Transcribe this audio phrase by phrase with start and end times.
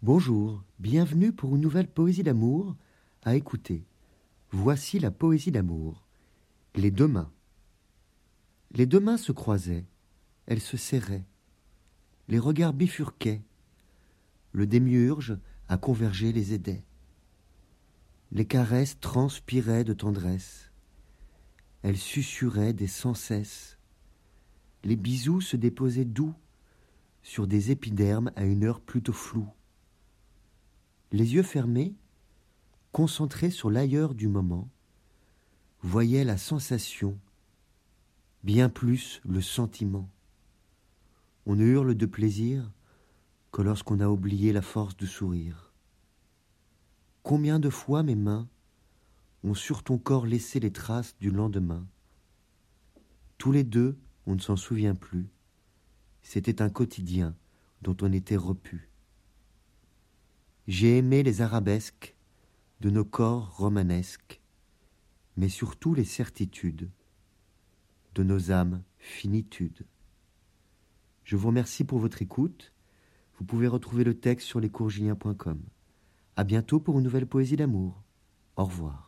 [0.00, 2.76] Bonjour, bienvenue pour une nouvelle poésie d'amour
[3.24, 3.84] à écouter.
[4.52, 6.06] Voici la poésie d'amour.
[6.76, 7.32] Les deux mains.
[8.70, 9.86] Les deux mains se croisaient,
[10.46, 11.26] elles se serraient,
[12.28, 13.42] les regards bifurquaient,
[14.52, 15.36] le démiurge
[15.66, 16.84] à converger les aidait.
[18.30, 20.70] Les caresses transpiraient de tendresse,
[21.82, 23.78] elles susurraient des sans cesse,
[24.84, 26.36] les bisous se déposaient doux
[27.22, 29.50] sur des épidermes à une heure plutôt floue.
[31.10, 31.94] Les yeux fermés,
[32.92, 34.68] concentrés sur l'ailleurs du moment,
[35.82, 37.18] voyaient la sensation,
[38.44, 40.10] bien plus le sentiment.
[41.46, 42.70] On ne hurle de plaisir
[43.52, 45.72] que lorsqu'on a oublié la force de sourire.
[47.22, 48.46] Combien de fois mes mains
[49.44, 51.86] ont sur ton corps laissé les traces du lendemain?
[53.38, 53.96] Tous les deux,
[54.26, 55.26] on ne s'en souvient plus.
[56.22, 57.34] C'était un quotidien
[57.80, 58.87] dont on était repu.
[60.68, 62.14] J'ai aimé les arabesques
[62.82, 64.42] de nos corps romanesques,
[65.38, 66.90] mais surtout les certitudes
[68.14, 69.86] de nos âmes finitudes.
[71.24, 72.74] Je vous remercie pour votre écoute.
[73.38, 75.58] Vous pouvez retrouver le texte sur lescourgiliens.com.
[76.36, 78.02] À bientôt pour une nouvelle poésie d'amour.
[78.56, 79.07] Au revoir.